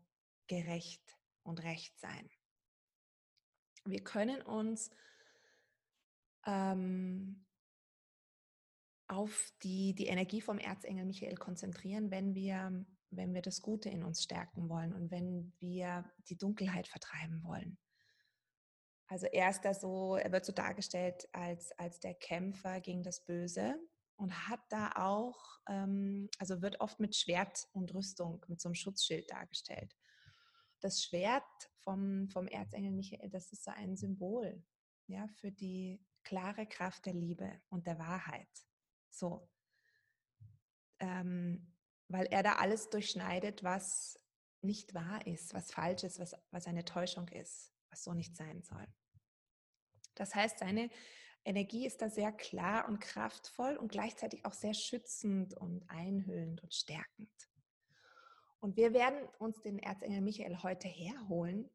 gerecht 0.46 1.16
und 1.42 1.62
recht 1.62 1.98
sein. 2.00 2.30
Wir 3.84 4.02
können 4.02 4.42
uns 4.42 4.90
ähm, 6.46 7.44
auf 9.08 9.52
die, 9.62 9.94
die 9.94 10.06
Energie 10.06 10.40
vom 10.40 10.58
Erzengel 10.58 11.04
Michael 11.04 11.36
konzentrieren, 11.36 12.10
wenn 12.10 12.34
wir 12.34 12.86
wenn 13.12 13.34
wir 13.34 13.42
das 13.42 13.62
Gute 13.62 13.88
in 13.88 14.02
uns 14.02 14.22
stärken 14.22 14.68
wollen 14.68 14.92
und 14.92 15.10
wenn 15.10 15.52
wir 15.58 16.10
die 16.28 16.36
Dunkelheit 16.36 16.88
vertreiben 16.88 17.42
wollen. 17.44 17.78
Also 19.06 19.26
er 19.26 19.50
ist 19.50 19.60
da 19.62 19.74
so, 19.74 20.16
er 20.16 20.32
wird 20.32 20.44
so 20.44 20.52
dargestellt 20.52 21.28
als, 21.32 21.70
als 21.78 22.00
der 22.00 22.14
Kämpfer 22.14 22.80
gegen 22.80 23.02
das 23.02 23.24
Böse 23.24 23.78
und 24.16 24.48
hat 24.48 24.60
da 24.70 24.92
auch, 24.96 25.60
ähm, 25.68 26.28
also 26.38 26.62
wird 26.62 26.80
oft 26.80 26.98
mit 26.98 27.14
Schwert 27.14 27.68
und 27.72 27.92
Rüstung, 27.94 28.44
mit 28.48 28.60
so 28.60 28.68
einem 28.68 28.74
Schutzschild 28.74 29.30
dargestellt. 29.30 29.94
Das 30.80 31.02
Schwert 31.02 31.70
vom, 31.80 32.28
vom 32.28 32.48
Erzengel 32.48 32.92
Michael, 32.92 33.28
das 33.28 33.52
ist 33.52 33.64
so 33.64 33.70
ein 33.70 33.96
Symbol 33.96 34.64
ja, 35.06 35.28
für 35.28 35.52
die 35.52 36.00
klare 36.24 36.66
Kraft 36.66 37.06
der 37.06 37.14
Liebe 37.14 37.60
und 37.68 37.86
der 37.86 37.98
Wahrheit. 37.98 38.48
So. 39.10 39.48
Ähm, 41.00 41.71
weil 42.08 42.26
er 42.26 42.42
da 42.42 42.54
alles 42.56 42.90
durchschneidet, 42.90 43.62
was 43.62 44.18
nicht 44.62 44.94
wahr 44.94 45.26
ist, 45.26 45.54
was 45.54 45.72
falsch 45.72 46.04
ist, 46.04 46.18
was, 46.18 46.36
was 46.50 46.66
eine 46.66 46.84
Täuschung 46.84 47.28
ist, 47.28 47.72
was 47.90 48.04
so 48.04 48.12
nicht 48.12 48.36
sein 48.36 48.62
soll. 48.62 48.86
Das 50.14 50.34
heißt, 50.34 50.58
seine 50.58 50.90
Energie 51.44 51.86
ist 51.86 52.00
da 52.02 52.08
sehr 52.08 52.32
klar 52.32 52.88
und 52.88 53.00
kraftvoll 53.00 53.76
und 53.76 53.90
gleichzeitig 53.90 54.44
auch 54.44 54.52
sehr 54.52 54.74
schützend 54.74 55.54
und 55.54 55.88
einhüllend 55.88 56.62
und 56.62 56.72
stärkend. 56.72 57.30
Und 58.60 58.76
wir 58.76 58.92
werden 58.92 59.28
uns 59.38 59.60
den 59.60 59.80
Erzengel 59.80 60.20
Michael 60.20 60.62
heute 60.62 60.86
herholen, 60.86 61.68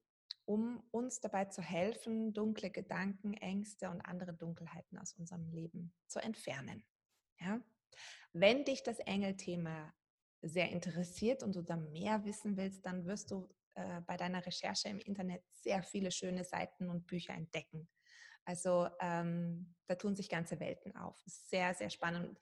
um 0.45 0.81
uns 0.91 1.19
dabei 1.19 1.45
zu 1.45 1.61
helfen, 1.61 2.33
dunkle 2.33 2.69
Gedanken, 2.69 3.33
Ängste 3.33 3.89
und 3.89 3.99
andere 4.01 4.33
Dunkelheiten 4.33 4.97
aus 4.97 5.11
unserem 5.13 5.49
Leben 5.49 5.93
zu 6.07 6.19
entfernen. 6.19 6.85
Ja? 7.41 7.59
Wenn 8.31 8.63
dich 8.63 8.83
das 8.83 8.99
Engelthema 8.99 9.93
sehr 10.41 10.69
interessiert 10.69 11.43
und 11.43 11.55
du 11.55 11.61
da 11.61 11.75
mehr 11.75 12.23
wissen 12.25 12.57
willst, 12.57 12.85
dann 12.85 13.05
wirst 13.05 13.31
du 13.31 13.49
äh, 13.75 14.01
bei 14.01 14.17
deiner 14.17 14.45
Recherche 14.45 14.89
im 14.89 14.99
Internet 14.99 15.43
sehr 15.51 15.83
viele 15.83 16.11
schöne 16.11 16.43
Seiten 16.43 16.89
und 16.89 17.07
Bücher 17.07 17.33
entdecken. 17.33 17.87
Also 18.45 18.87
ähm, 19.01 19.75
da 19.87 19.95
tun 19.95 20.15
sich 20.15 20.29
ganze 20.29 20.59
Welten 20.59 20.95
auf. 20.95 21.21
Sehr, 21.25 21.73
sehr 21.73 21.89
spannend. 21.89 22.39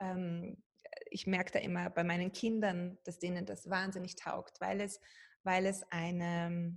Ähm, 0.00 0.62
ich 1.10 1.26
merke 1.26 1.52
da 1.52 1.58
immer 1.60 1.90
bei 1.90 2.04
meinen 2.04 2.32
Kindern, 2.32 2.98
dass 3.04 3.18
denen 3.18 3.46
das 3.46 3.70
wahnsinnig 3.70 4.16
taugt, 4.16 4.60
weil 4.60 4.80
es, 4.80 5.00
weil 5.42 5.66
es 5.66 5.82
eine, 5.90 6.76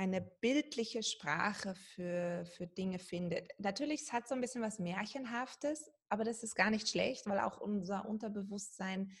eine 0.00 0.22
bildliche 0.22 1.02
Sprache 1.02 1.74
für, 1.74 2.46
für 2.46 2.66
Dinge 2.66 2.98
findet. 2.98 3.50
Natürlich, 3.58 4.00
es 4.00 4.12
hat 4.14 4.26
so 4.26 4.34
ein 4.34 4.40
bisschen 4.40 4.62
was 4.62 4.78
Märchenhaftes, 4.78 5.90
aber 6.08 6.24
das 6.24 6.42
ist 6.42 6.54
gar 6.54 6.70
nicht 6.70 6.88
schlecht, 6.88 7.26
weil 7.26 7.38
auch 7.38 7.60
unser 7.60 8.08
Unterbewusstsein 8.08 9.12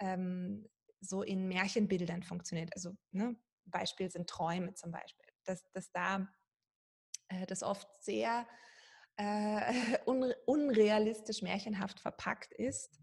ähm, 0.00 0.68
so 0.98 1.22
in 1.22 1.46
Märchenbildern 1.46 2.24
funktioniert. 2.24 2.74
Also 2.74 2.96
ne, 3.12 3.36
Beispiel 3.66 4.10
sind 4.10 4.28
Träume 4.28 4.74
zum 4.74 4.90
Beispiel, 4.90 5.28
dass, 5.44 5.70
dass 5.70 5.92
da 5.92 6.28
äh, 7.28 7.46
das 7.46 7.62
oft 7.62 7.86
sehr 8.02 8.44
äh, 9.16 9.72
un, 10.04 10.34
unrealistisch 10.46 11.42
märchenhaft 11.42 12.00
verpackt 12.00 12.52
ist. 12.54 12.98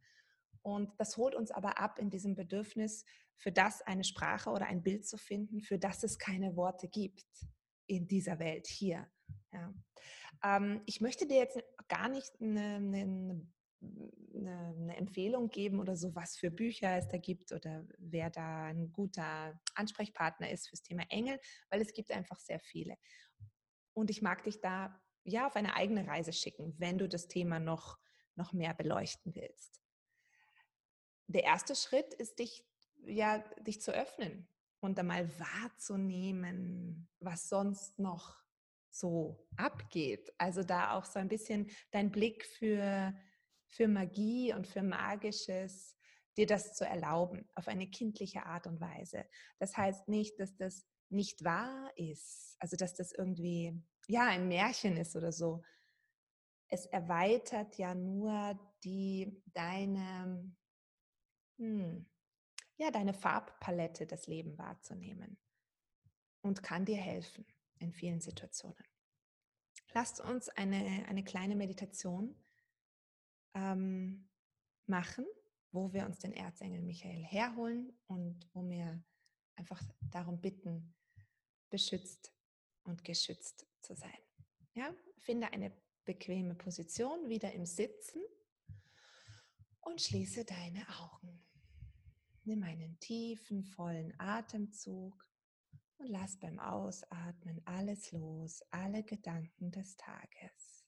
Und 0.62 0.92
das 1.00 1.18
holt 1.18 1.36
uns 1.36 1.52
aber 1.52 1.80
ab 1.80 1.98
in 2.00 2.10
diesem 2.10 2.36
Bedürfnis, 2.36 3.06
für 3.38 3.52
das 3.52 3.82
eine 3.82 4.04
Sprache 4.04 4.52
oder 4.52 4.68
ein 4.68 4.84
Bild 4.84 5.08
zu 5.08 5.18
finden, 5.18 5.62
für 5.62 5.80
das 5.80 6.04
es 6.04 6.20
keine 6.20 6.56
Worte 6.56 6.88
gibt 6.88 7.26
in 7.88 8.08
dieser 8.08 8.38
Welt 8.40 8.68
hier. 8.68 9.10
Ja. 9.52 9.74
Ähm, 10.44 10.82
ich 10.86 11.02
möchte 11.02 11.28
dir 11.28 11.38
jetzt 11.38 11.60
gar 11.88 12.08
nicht 12.08 12.32
eine, 12.40 12.76
eine, 12.76 13.48
eine, 14.36 14.96
Empfehlung 14.96 15.50
geben 15.50 15.80
oder 15.80 15.96
so, 15.96 16.14
was 16.16 16.38
für 16.38 16.52
Bücher 16.52 16.98
es 16.98 17.08
da 17.08 17.18
gibt 17.18 17.52
oder 17.52 17.86
wer 17.98 18.30
da 18.30 18.66
ein 18.66 18.92
guter 18.94 19.60
Ansprechpartner 19.74 20.52
ist 20.52 20.70
fürs 20.70 20.84
Thema 20.84 21.04
Engel, 21.10 21.40
weil 21.70 21.82
es 21.82 21.94
gibt 21.94 22.12
einfach 22.12 22.40
sehr 22.40 22.60
viele. 22.60 22.96
Und 23.94 24.10
ich 24.10 24.22
mag 24.22 24.44
dich 24.44 24.62
da 24.62 25.02
ja 25.24 25.48
auf 25.48 25.56
eine 25.56 25.76
eigene 25.76 26.08
Reise 26.08 26.34
schicken, 26.34 26.76
wenn 26.78 26.98
du 26.98 27.10
das 27.10 27.28
Thema 27.28 27.60
noch, 27.60 27.98
noch 28.36 28.54
mehr 28.54 28.74
beleuchten 28.74 29.36
willst. 29.36 29.81
Der 31.28 31.44
erste 31.44 31.76
Schritt 31.76 32.14
ist, 32.14 32.40
dich, 32.40 32.66
ja, 33.06 33.40
dich 33.62 33.82
zu 33.82 33.92
öffnen 33.94 34.48
und 34.80 35.00
einmal 35.00 35.30
wahrzunehmen, 35.40 37.08
was 37.20 37.50
sonst 37.50 38.00
noch 38.00 38.42
so 38.90 39.48
abgeht. 39.56 40.34
Also 40.38 40.64
da 40.64 40.94
auch 40.94 41.06
so 41.06 41.20
ein 41.20 41.30
bisschen 41.30 41.70
dein 41.92 42.12
Blick 42.12 42.46
für, 42.46 43.14
für 43.68 43.88
Magie 43.88 44.54
und 44.54 44.68
für 44.68 44.84
Magisches, 44.84 45.96
dir 46.38 46.46
das 46.46 46.74
zu 46.74 46.86
erlauben, 46.86 47.48
auf 47.56 47.68
eine 47.68 47.88
kindliche 47.88 48.46
Art 48.46 48.68
und 48.68 48.80
Weise. 48.80 49.26
Das 49.60 49.76
heißt 49.76 50.08
nicht, 50.08 50.40
dass 50.40 50.56
das 50.56 50.86
nicht 51.10 51.44
wahr 51.44 51.92
ist, 51.96 52.56
also 52.60 52.78
dass 52.78 52.94
das 52.94 53.12
irgendwie, 53.12 53.78
ja, 54.08 54.28
ein 54.28 54.48
Märchen 54.48 54.98
ist 54.98 55.16
oder 55.16 55.32
so. 55.32 55.62
Es 56.70 56.86
erweitert 56.86 57.78
ja 57.78 57.94
nur 57.94 58.58
die, 58.84 59.44
deine, 59.48 60.54
hm, 61.62 62.06
ja, 62.78 62.90
deine 62.90 63.14
Farbpalette, 63.14 64.08
das 64.08 64.26
Leben 64.26 64.58
wahrzunehmen 64.58 65.38
und 66.42 66.64
kann 66.64 66.86
dir 66.86 66.98
helfen 66.98 67.46
in 67.78 67.94
vielen 67.94 68.20
Situationen. 68.20 68.84
Lasst 69.94 70.20
uns 70.20 70.50
eine, 70.50 71.06
eine 71.08 71.24
kleine 71.24 71.56
Meditation 71.56 72.36
ähm, 73.54 74.28
machen, 74.88 75.28
wo 75.72 75.94
wir 75.94 76.06
uns 76.08 76.18
den 76.18 76.34
Erzengel 76.34 76.82
Michael 76.82 77.24
herholen 77.24 77.96
und 78.08 78.50
wo 78.54 78.68
wir 78.68 79.04
einfach 79.56 79.84
darum 80.10 80.42
bitten, 80.42 80.96
beschützt 81.70 82.34
und 82.84 83.04
geschützt 83.04 83.68
zu 83.82 83.94
sein. 83.94 84.18
Ja, 84.74 84.96
finde 85.20 85.54
eine 85.54 85.72
bequeme 86.06 86.56
Position 86.56 87.30
wieder 87.30 87.52
im 87.54 87.68
Sitzen 87.68 88.24
und 89.82 90.02
schließe 90.02 90.46
deine 90.46 90.88
Augen. 91.00 91.44
Nimm 92.44 92.64
einen 92.64 93.00
tiefen, 93.00 93.64
vollen 93.64 94.20
Atemzug 94.20 95.28
und 95.98 96.08
lass 96.08 96.38
beim 96.38 96.60
Ausatmen 96.60 97.62
alles 97.66 98.12
los, 98.12 98.64
alle 98.72 99.04
Gedanken 99.04 99.72
des 99.72 99.96
Tages. 99.98 100.86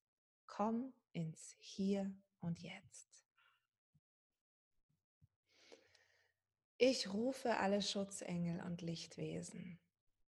Komm 0.48 0.94
ins 1.12 1.56
Hier 1.60 2.12
und 2.40 2.60
Jetzt. 2.60 3.14
Ich 6.78 7.14
rufe 7.14 7.56
alle 7.58 7.82
Schutzengel 7.82 8.62
und 8.66 8.82
Lichtwesen, 8.82 9.80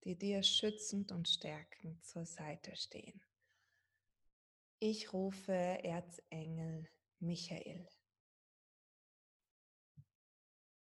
die 0.05 0.17
dir 0.17 0.43
schützend 0.43 1.11
und 1.11 1.29
stärkend 1.29 2.05
zur 2.05 2.27
Seite 2.27 2.77
stehen. 2.77 3.23
Ich 4.79 5.15
rufe 5.15 5.53
Erzengel 5.53 6.87
Michael. 7.19 7.89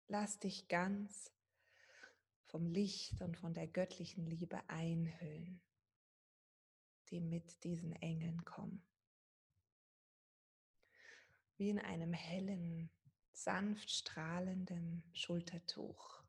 Lass 0.07 0.39
dich 0.39 0.67
ganz 0.67 1.31
vom 2.45 2.67
Licht 2.67 3.21
und 3.21 3.37
von 3.37 3.53
der 3.53 3.67
göttlichen 3.67 4.25
Liebe 4.25 4.61
einhüllen, 4.69 5.61
die 7.09 7.19
mit 7.19 7.63
diesen 7.63 7.93
Engeln 7.93 8.45
kommen. 8.45 8.83
Wie 11.57 11.69
in 11.69 11.79
einem 11.79 12.13
hellen, 12.13 12.91
sanft 13.31 13.91
strahlenden 13.91 15.03
Schultertuch. 15.13 16.23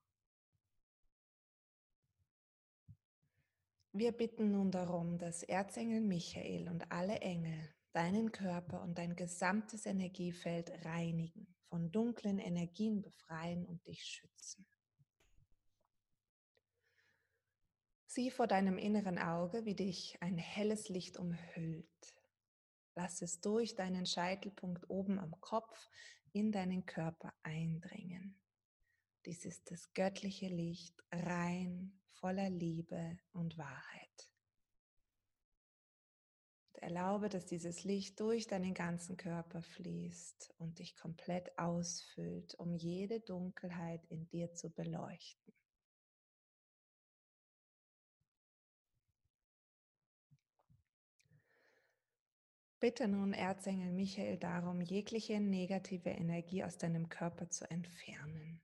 Wir 3.93 4.13
bitten 4.13 4.53
nun 4.53 4.71
darum, 4.71 5.19
dass 5.19 5.43
Erzengel 5.43 6.01
Michael 6.01 6.69
und 6.69 6.91
alle 6.93 7.21
Engel 7.21 7.75
deinen 7.93 8.31
Körper 8.31 8.83
und 8.83 8.99
dein 8.99 9.17
gesamtes 9.17 9.87
Energiefeld 9.87 10.85
reinigen, 10.85 11.56
von 11.69 11.91
dunklen 11.91 12.39
Energien 12.39 13.03
befreien 13.03 13.67
und 13.67 13.87
dich 13.87 14.05
schützen. 14.05 14.67
Sieh 18.07 18.31
vor 18.31 18.47
deinem 18.47 18.79
inneren 18.79 19.19
Auge, 19.19 19.65
wie 19.65 19.75
dich 19.75 20.17
ein 20.21 20.39
helles 20.39 20.89
Licht 20.89 21.19
umhüllt. 21.19 22.15
Lass 22.95 23.21
es 23.21 23.41
durch 23.43 23.75
deinen 23.75 24.07
Scheitelpunkt 24.07 24.89
oben 24.89 25.19
am 25.19 25.39
Kopf 25.41 25.91
in 26.33 26.51
deinen 26.51 26.87
Körper 26.87 27.35
eindringen. 27.43 28.41
Dies 29.27 29.45
ist 29.45 29.71
das 29.71 29.93
göttliche 29.93 30.49
Licht, 30.49 31.05
rein, 31.13 32.01
voller 32.13 32.49
Liebe 32.49 33.19
und 33.33 33.59
Wahrheit. 33.59 34.31
Erlaube, 36.83 37.29
dass 37.29 37.47
dieses 37.47 37.85
Licht 37.85 38.21
durch 38.21 38.47
deinen 38.47 38.75
ganzen 38.75 39.17
Körper 39.17 39.63
fließt 39.63 40.55
und 40.59 40.79
dich 40.79 40.97
komplett 40.97 41.59
ausfüllt, 41.59 42.55
um 42.57 42.75
jede 42.75 43.21
Dunkelheit 43.21 44.05
in 44.07 44.29
dir 44.29 44.53
zu 44.55 44.71
beleuchten. 44.71 45.55
Bitte 52.79 53.09
nun 53.09 53.33
Erzengel 53.33 53.91
Michael 53.91 54.37
darum, 54.37 54.81
jegliche 54.81 55.41
negative 55.41 56.11
Energie 56.11 56.63
aus 56.63 56.77
deinem 56.77 57.09
Körper 57.09 57.49
zu 57.49 57.69
entfernen. 57.71 58.61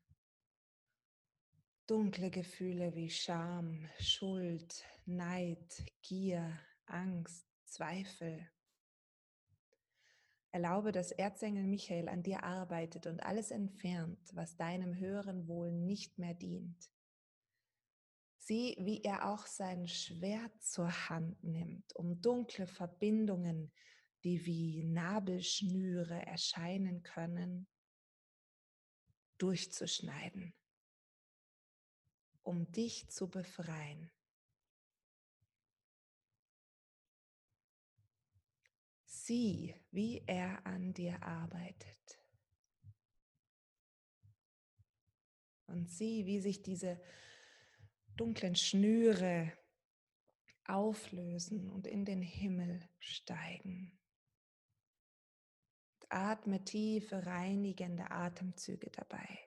Dunkle 1.87 2.31
Gefühle 2.31 2.95
wie 2.95 3.11
Scham, 3.11 3.89
Schuld, 3.99 4.85
Neid, 5.07 5.85
Gier, 6.03 6.59
Angst, 6.87 7.52
Zweifel. 7.73 8.49
Erlaube, 10.51 10.93
dass 10.93 11.13
Erzengel 11.13 11.67
Michael 11.67 12.09
an 12.09 12.23
dir 12.23 12.45
arbeitet 12.45 13.07
und 13.07 13.23
alles 13.23 13.51
entfernt, 13.51 14.21
was 14.35 14.57
deinem 14.57 14.97
höheren 14.97 15.49
Wohl 15.49 15.73
nicht 15.73 16.19
mehr 16.19 16.35
dient. 16.35 16.91
Sieh, 18.37 18.77
wie 18.79 19.03
er 19.03 19.29
auch 19.29 19.47
sein 19.47 19.89
Schwert 19.89 20.63
zur 20.63 21.09
Hand 21.09 21.43
nimmt, 21.43 21.97
um 21.97 22.21
dunkle 22.21 22.67
Verbindungen 22.67 23.73
die 24.25 24.47
wie 24.47 24.85
Nabelschnüre 24.85 26.25
erscheinen 26.27 27.03
können, 27.03 27.67
durchzuschneiden, 29.39 30.55
um 32.43 32.71
dich 32.71 33.09
zu 33.09 33.29
befreien. 33.29 34.11
Sieh, 39.25 39.73
wie 39.93 40.25
er 40.27 40.67
an 40.67 40.93
dir 40.95 41.23
arbeitet. 41.23 42.19
Und 45.69 45.89
sieh, 45.89 46.27
wie 46.27 46.41
sich 46.41 46.61
diese 46.61 47.01
dunklen 48.17 48.57
Schnüre 48.57 49.53
auflösen 50.65 51.71
und 51.71 51.87
in 51.87 52.05
den 52.05 52.21
Himmel 52.21 52.81
steigen. 52.99 53.97
Atme 56.09 56.65
tiefe, 56.65 57.25
reinigende 57.25 58.11
Atemzüge 58.11 58.91
dabei. 58.91 59.39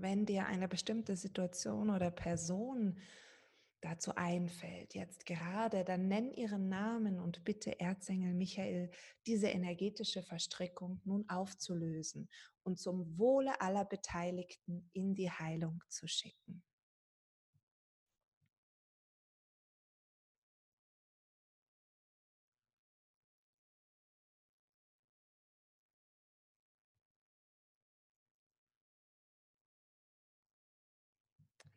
Wenn 0.00 0.24
dir 0.24 0.46
eine 0.46 0.66
bestimmte 0.66 1.14
Situation 1.14 1.90
oder 1.90 2.10
Person 2.10 2.98
dazu 3.82 4.14
einfällt, 4.14 4.94
jetzt 4.94 5.26
gerade, 5.26 5.84
dann 5.84 6.08
nenn 6.08 6.32
ihren 6.32 6.68
Namen 6.68 7.20
und 7.20 7.44
bitte 7.44 7.78
Erzengel 7.80 8.32
Michael, 8.32 8.90
diese 9.26 9.48
energetische 9.48 10.22
Verstrickung 10.22 11.00
nun 11.04 11.28
aufzulösen 11.28 12.30
und 12.62 12.78
zum 12.78 13.18
Wohle 13.18 13.60
aller 13.60 13.84
Beteiligten 13.84 14.88
in 14.94 15.14
die 15.14 15.30
Heilung 15.30 15.82
zu 15.88 16.06
schicken. 16.06 16.62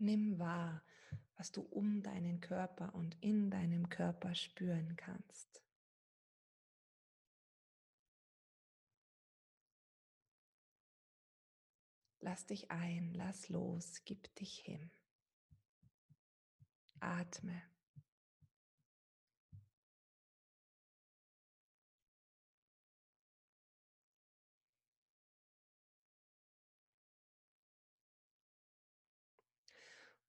Nimm 0.04 0.38
wahr, 0.38 0.84
was 1.38 1.54
du 1.54 1.62
um 1.62 2.04
deinen 2.04 2.42
Körper 2.42 2.94
und 2.94 3.16
in 3.22 3.50
deinem 3.50 3.88
Körper 3.88 4.36
spüren 4.36 4.98
kannst. 4.98 5.64
Lass 12.20 12.46
dich 12.46 12.70
ein, 12.70 13.14
lass 13.14 13.48
los, 13.48 14.02
gib 14.04 14.36
dich 14.36 14.60
hin. 14.60 14.92
Atme. 17.00 17.73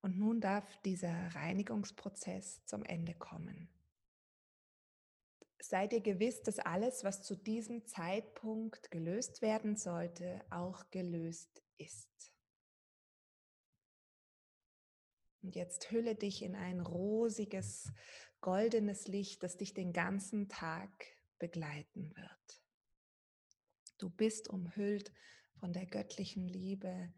Und 0.05 0.19
nun 0.19 0.39
darf 0.39 0.67
dieser 0.83 1.35
Reinigungsprozess 1.35 2.63
zum 2.67 2.83
Ende 2.85 3.15
kommen. 3.15 3.71
Sei 5.59 5.87
dir 5.87 6.03
gewiss, 6.03 6.43
dass 6.43 6.59
alles, 6.59 7.05
was 7.05 7.23
zu 7.23 7.35
diesem 7.35 7.87
Zeitpunkt 7.87 8.91
gelöst 8.91 9.41
werden 9.41 9.77
sollte, 9.77 10.45
auch 10.51 10.91
gelöst 10.91 11.63
ist. 11.79 12.35
Und 15.41 15.57
jetzt 15.57 15.91
hülle 15.91 16.17
dich 16.17 16.43
in 16.43 16.55
ein 16.55 16.81
rosiges, 16.81 17.91
goldenes 18.43 19.09
Licht, 19.09 19.43
das 19.43 19.57
dich 19.57 19.73
den 19.73 19.95
ganzen 19.95 20.51
Tag 20.51 21.07
begleiten 21.39 22.15
wird. 22.15 22.63
Du 23.97 24.11
bist 24.11 24.51
umhüllt 24.51 25.15
von 25.61 25.73
der 25.73 25.87
göttlichen 25.87 26.47
Liebe, 26.47 27.11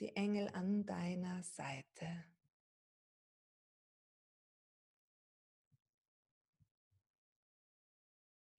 die 0.00 0.14
Engel 0.14 0.48
an 0.48 0.84
deiner 0.84 1.42
Seite. 1.42 2.24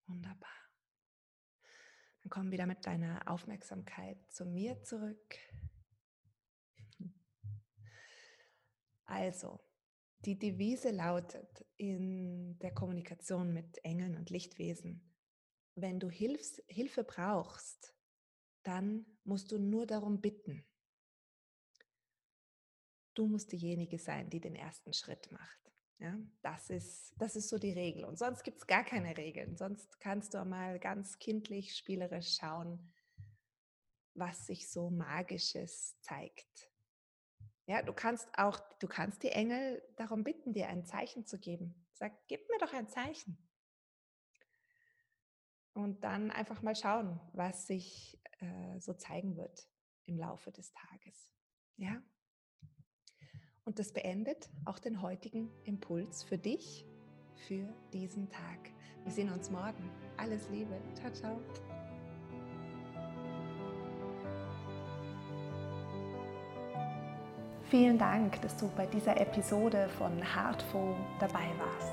Wunderbar. 0.08 0.50
Dann 2.22 2.30
komm 2.30 2.52
wieder 2.52 2.66
mit 2.66 2.86
deiner 2.86 3.22
Aufmerksamkeit 3.30 4.18
zu 4.32 4.46
mir 4.46 4.82
zurück. 4.84 5.38
Also, 9.06 9.60
die 10.26 10.38
Devise 10.38 10.92
lautet 10.92 11.66
in 11.78 12.60
der 12.60 12.74
Kommunikation 12.74 13.54
mit 13.54 13.84
Engeln 13.84 14.18
und 14.18 14.30
Lichtwesen, 14.30 15.14
wenn 15.76 16.00
du 16.00 16.10
Hilfs 16.10 16.62
Hilfe 16.68 17.04
brauchst, 17.04 17.94
dann 18.64 19.06
musst 19.24 19.52
du 19.52 19.60
nur 19.60 19.86
darum 19.86 20.20
bitten. 20.20 20.66
Du 23.18 23.26
musst 23.26 23.52
diejenige 23.52 23.98
sein, 23.98 24.30
die 24.30 24.40
den 24.40 24.56
ersten 24.56 24.94
Schritt 24.94 25.32
macht. 25.32 25.72
Ja, 25.98 26.16
das 26.44 26.70
ist, 26.70 27.16
das 27.18 27.36
ist 27.36 27.50
so 27.50 27.58
die 27.58 27.72
Regel. 27.72 28.06
Und 28.06 28.20
sonst 28.20 28.44
gibt 28.44 28.60
es 28.60 28.68
gar 28.68 28.84
keine 28.84 29.18
Regeln. 29.18 29.58
Sonst 29.58 30.00
kannst 30.00 30.36
du 30.36 30.46
mal 30.46 30.78
ganz 30.78 31.18
kindlich, 31.18 31.76
spielerisch 31.76 32.36
schauen, 32.36 32.94
was 34.14 34.46
sich 34.46 34.70
so 34.70 34.92
Magisches 34.92 36.00
zeigt. 36.02 36.72
Ja, 37.66 37.82
du 37.82 37.92
kannst 37.92 38.30
auch, 38.38 38.60
du 38.78 38.88
kannst 38.88 39.24
die 39.24 39.30
Engel 39.30 39.82
darum 39.96 40.24
bitten, 40.24 40.54
dir 40.54 40.68
ein 40.68 40.86
Zeichen 40.86 41.26
zu 41.26 41.40
geben. 41.40 41.88
Sag, 41.94 42.14
gib 42.28 42.48
mir 42.50 42.60
doch 42.60 42.74
ein 42.74 42.88
Zeichen. 42.88 43.36
Und 45.74 46.04
dann 46.04 46.30
einfach 46.30 46.62
mal 46.62 46.76
schauen, 46.76 47.20
was 47.34 47.66
sich 47.66 48.22
äh, 48.42 48.80
so 48.80 48.94
zeigen 48.94 49.38
wird 49.38 49.68
im 50.06 50.20
Laufe 50.20 50.52
des 50.52 50.72
Tages. 50.72 51.32
Ja? 51.78 52.00
Und 53.68 53.80
das 53.80 53.92
beendet 53.92 54.50
auch 54.64 54.80
den 54.80 55.02
heutigen 55.02 55.50
Impuls 55.66 56.24
für 56.24 56.38
dich, 56.38 56.86
für 57.50 57.68
diesen 57.92 58.30
Tag. 58.30 58.72
Wir 59.04 59.12
sehen 59.12 59.30
uns 59.30 59.52
morgen. 59.52 59.92
Alles 60.16 60.48
Liebe. 60.50 60.72
Ciao, 60.94 61.12
ciao. 61.12 61.42
Vielen 67.70 67.98
Dank, 67.98 68.42
dass 68.42 68.56
du 68.56 68.70
bei 68.70 68.86
dieser 68.86 69.20
Episode 69.20 69.90
von 69.98 70.14
Heartful 70.24 70.96
dabei 71.20 71.52
warst. 71.60 71.92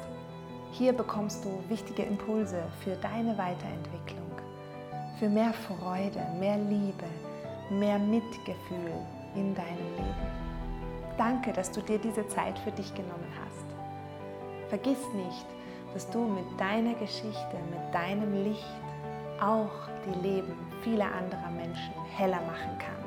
Hier 0.71 0.93
bekommst 0.93 1.45
du 1.45 1.61
wichtige 1.69 2.05
Impulse 2.05 2.63
für 2.85 2.95
deine 2.95 3.37
Weiterentwicklung, 3.37 4.31
für 5.19 5.29
mehr 5.29 5.53
Freude, 5.53 6.25
mehr 6.39 6.57
Liebe, 6.57 7.09
mehr 7.69 7.99
Mitgefühl 7.99 8.93
in 9.35 9.57
deinem 9.57 9.97
Leben. 9.97 10.44
Danke, 11.17 11.53
dass 11.53 11.71
du 11.71 11.81
dir 11.81 11.99
diese 11.99 12.27
Zeit 12.29 12.59
für 12.59 12.73
dich 12.73 12.93
genommen 12.95 13.33
hast. 13.45 13.65
Vergiss 14.69 14.99
nicht, 15.15 15.47
dass 15.93 16.11
du 16.11 16.19
mit 16.19 16.61
deiner 16.61 16.95
Geschichte, 16.95 17.57
mit 17.71 17.95
deinem 17.95 18.45
Licht 18.45 18.65
auch 19.41 19.89
die 20.07 20.21
Leben 20.27 20.55
vieler 20.83 21.07
anderer 21.07 21.51
Menschen 21.51 21.93
heller 22.17 22.41
machen 22.43 22.77
kannst. 22.79 23.05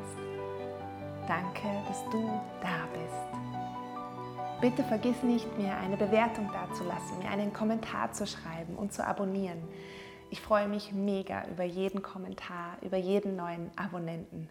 Danke, 1.28 1.68
dass 1.88 2.04
du 2.10 2.24
da 2.62 2.88
bist. 2.94 3.38
Bitte 4.62 4.84
vergiss 4.84 5.22
nicht, 5.24 5.58
mir 5.58 5.76
eine 5.76 5.98
Bewertung 5.98 6.50
dazulassen, 6.52 7.20
mir 7.20 7.30
einen 7.30 7.52
Kommentar 7.52 8.14
zu 8.14 8.26
schreiben 8.26 8.76
und 8.76 8.94
zu 8.94 9.06
abonnieren. 9.06 9.62
Ich 10.30 10.42
freue 10.42 10.68
mich 10.68 10.94
mega 10.94 11.46
über 11.48 11.64
jeden 11.64 12.02
Kommentar, 12.02 12.78
über 12.82 12.98
jeden 12.98 13.36
neuen 13.36 13.70
Abonnenten. 13.78 14.50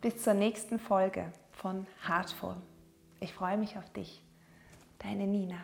Bis 0.00 0.22
zur 0.22 0.34
nächsten 0.34 0.78
Folge 0.78 1.32
von 1.52 1.86
Heartful. 2.06 2.56
Ich 3.20 3.32
freue 3.34 3.58
mich 3.58 3.76
auf 3.76 3.90
dich. 3.92 4.22
Deine 4.98 5.26
Nina. 5.26 5.58